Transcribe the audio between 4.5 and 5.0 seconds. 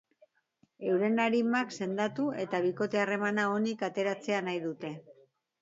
dute.